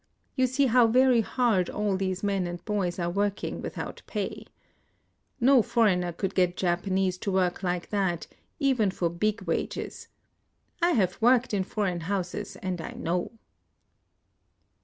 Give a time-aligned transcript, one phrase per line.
[0.35, 4.47] You see how very hard all these men and boys are working without pay.
[5.39, 8.25] IN OSAKA 183 No foreigner could get Japanese to work like that,
[8.57, 10.07] even for big wages.
[10.81, 13.33] I have worked in foreign houses, and I know."